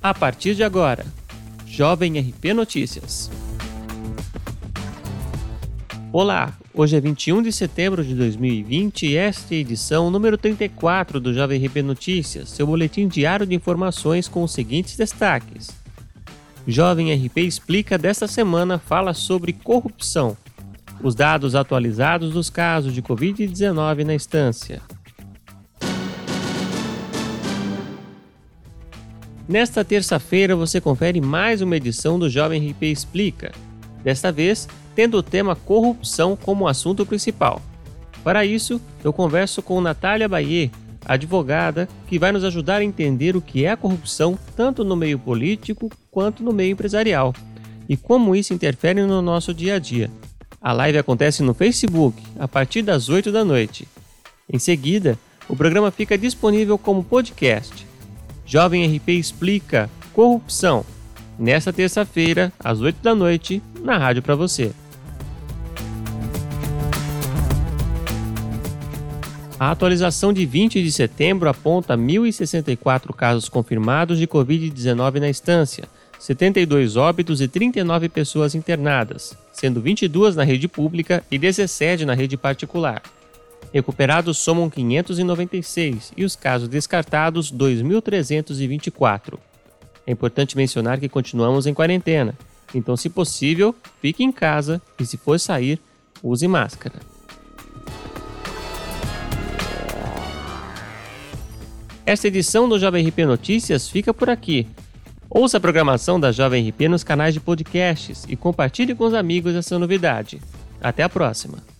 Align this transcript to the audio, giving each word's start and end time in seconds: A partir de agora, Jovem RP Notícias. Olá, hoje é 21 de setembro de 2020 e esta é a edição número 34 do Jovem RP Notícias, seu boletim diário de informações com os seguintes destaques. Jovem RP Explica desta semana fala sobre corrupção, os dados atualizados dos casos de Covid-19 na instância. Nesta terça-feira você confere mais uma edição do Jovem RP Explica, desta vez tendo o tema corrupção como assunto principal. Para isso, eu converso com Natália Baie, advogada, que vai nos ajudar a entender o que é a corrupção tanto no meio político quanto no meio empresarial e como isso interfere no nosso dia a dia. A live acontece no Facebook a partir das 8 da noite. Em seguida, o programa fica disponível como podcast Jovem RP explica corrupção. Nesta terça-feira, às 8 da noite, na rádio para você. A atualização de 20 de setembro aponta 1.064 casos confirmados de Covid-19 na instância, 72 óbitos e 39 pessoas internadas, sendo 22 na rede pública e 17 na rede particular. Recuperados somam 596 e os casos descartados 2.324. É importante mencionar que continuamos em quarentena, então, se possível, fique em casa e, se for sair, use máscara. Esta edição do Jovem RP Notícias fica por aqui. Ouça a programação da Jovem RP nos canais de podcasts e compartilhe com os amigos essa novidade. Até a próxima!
A 0.00 0.14
partir 0.14 0.54
de 0.54 0.62
agora, 0.62 1.04
Jovem 1.66 2.20
RP 2.20 2.54
Notícias. 2.54 3.28
Olá, 6.12 6.56
hoje 6.72 6.96
é 6.96 7.00
21 7.00 7.42
de 7.42 7.50
setembro 7.50 8.04
de 8.04 8.14
2020 8.14 9.06
e 9.08 9.16
esta 9.16 9.54
é 9.54 9.56
a 9.56 9.60
edição 9.60 10.08
número 10.08 10.38
34 10.38 11.18
do 11.18 11.34
Jovem 11.34 11.66
RP 11.66 11.82
Notícias, 11.82 12.50
seu 12.50 12.64
boletim 12.64 13.08
diário 13.08 13.44
de 13.44 13.56
informações 13.56 14.28
com 14.28 14.44
os 14.44 14.52
seguintes 14.52 14.96
destaques. 14.96 15.68
Jovem 16.64 17.12
RP 17.12 17.38
Explica 17.38 17.98
desta 17.98 18.28
semana 18.28 18.78
fala 18.78 19.12
sobre 19.12 19.52
corrupção, 19.52 20.36
os 21.02 21.16
dados 21.16 21.56
atualizados 21.56 22.32
dos 22.32 22.48
casos 22.48 22.94
de 22.94 23.02
Covid-19 23.02 24.04
na 24.04 24.14
instância. 24.14 24.80
Nesta 29.48 29.82
terça-feira 29.82 30.54
você 30.54 30.78
confere 30.78 31.22
mais 31.22 31.62
uma 31.62 31.74
edição 31.74 32.18
do 32.18 32.28
Jovem 32.28 32.70
RP 32.70 32.82
Explica, 32.82 33.50
desta 34.04 34.30
vez 34.30 34.68
tendo 34.94 35.16
o 35.16 35.22
tema 35.22 35.56
corrupção 35.56 36.36
como 36.36 36.68
assunto 36.68 37.06
principal. 37.06 37.62
Para 38.22 38.44
isso, 38.44 38.78
eu 39.02 39.10
converso 39.10 39.62
com 39.62 39.80
Natália 39.80 40.28
Baie, 40.28 40.70
advogada, 41.02 41.88
que 42.06 42.18
vai 42.18 42.30
nos 42.30 42.44
ajudar 42.44 42.82
a 42.82 42.84
entender 42.84 43.36
o 43.36 43.40
que 43.40 43.64
é 43.64 43.70
a 43.70 43.76
corrupção 43.76 44.38
tanto 44.54 44.84
no 44.84 44.94
meio 44.94 45.18
político 45.18 45.90
quanto 46.10 46.42
no 46.42 46.52
meio 46.52 46.72
empresarial 46.72 47.34
e 47.88 47.96
como 47.96 48.36
isso 48.36 48.52
interfere 48.52 49.00
no 49.00 49.22
nosso 49.22 49.54
dia 49.54 49.76
a 49.76 49.78
dia. 49.78 50.10
A 50.60 50.74
live 50.74 50.98
acontece 50.98 51.42
no 51.42 51.54
Facebook 51.54 52.22
a 52.38 52.46
partir 52.46 52.82
das 52.82 53.08
8 53.08 53.32
da 53.32 53.46
noite. 53.46 53.88
Em 54.52 54.58
seguida, 54.58 55.18
o 55.48 55.56
programa 55.56 55.90
fica 55.90 56.18
disponível 56.18 56.76
como 56.76 57.02
podcast 57.02 57.87
Jovem 58.48 58.96
RP 58.96 59.10
explica 59.10 59.90
corrupção. 60.14 60.82
Nesta 61.38 61.70
terça-feira, 61.70 62.50
às 62.58 62.80
8 62.80 62.96
da 63.02 63.14
noite, 63.14 63.62
na 63.84 63.98
rádio 63.98 64.22
para 64.22 64.34
você. 64.34 64.72
A 69.60 69.70
atualização 69.70 70.32
de 70.32 70.46
20 70.46 70.82
de 70.82 70.90
setembro 70.90 71.46
aponta 71.46 71.94
1.064 71.94 73.14
casos 73.14 73.50
confirmados 73.50 74.18
de 74.18 74.26
Covid-19 74.26 75.20
na 75.20 75.28
instância, 75.28 75.84
72 76.18 76.96
óbitos 76.96 77.42
e 77.42 77.48
39 77.48 78.08
pessoas 78.08 78.54
internadas, 78.54 79.36
sendo 79.52 79.78
22 79.78 80.36
na 80.36 80.42
rede 80.42 80.66
pública 80.66 81.22
e 81.30 81.36
17 81.36 82.06
na 82.06 82.14
rede 82.14 82.38
particular. 82.38 83.02
Recuperados 83.72 84.38
somam 84.38 84.70
596 84.70 86.12
e 86.16 86.24
os 86.24 86.34
casos 86.34 86.68
descartados 86.68 87.52
2.324. 87.52 89.38
É 90.06 90.12
importante 90.12 90.56
mencionar 90.56 90.98
que 90.98 91.08
continuamos 91.08 91.66
em 91.66 91.74
quarentena, 91.74 92.34
então, 92.74 92.96
se 92.96 93.08
possível, 93.08 93.74
fique 94.00 94.22
em 94.22 94.32
casa 94.32 94.80
e, 94.98 95.06
se 95.06 95.16
for 95.16 95.38
sair, 95.40 95.80
use 96.22 96.46
máscara. 96.46 96.96
Esta 102.04 102.28
edição 102.28 102.68
do 102.68 102.78
Jovem 102.78 103.06
RP 103.06 103.18
Notícias 103.26 103.88
fica 103.88 104.14
por 104.14 104.30
aqui. 104.30 104.66
Ouça 105.28 105.58
a 105.58 105.60
programação 105.60 106.18
da 106.18 106.32
Jovem 106.32 106.68
RP 106.68 106.88
nos 106.88 107.04
canais 107.04 107.34
de 107.34 107.40
podcasts 107.40 108.24
e 108.28 108.34
compartilhe 108.34 108.94
com 108.94 109.04
os 109.04 109.14
amigos 109.14 109.54
essa 109.54 109.78
novidade. 109.78 110.40
Até 110.80 111.02
a 111.02 111.08
próxima! 111.08 111.77